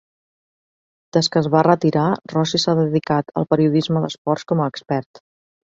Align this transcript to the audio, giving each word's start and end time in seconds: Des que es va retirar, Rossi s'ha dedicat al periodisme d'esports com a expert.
Des 1.17 1.29
que 1.35 1.39
es 1.41 1.49
va 1.57 1.61
retirar, 1.67 2.07
Rossi 2.35 2.61
s'ha 2.65 2.75
dedicat 2.81 3.31
al 3.43 3.47
periodisme 3.55 4.05
d'esports 4.07 4.51
com 4.53 4.67
a 4.67 4.69
expert. 4.77 5.25